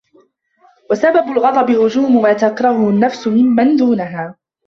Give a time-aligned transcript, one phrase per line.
[0.91, 4.35] وَسَبَبُ الْغَضَبِ هُجُومُ مَا تَكْرَهُهُ النَّفْسُ مِمَّنْ دُونَهَا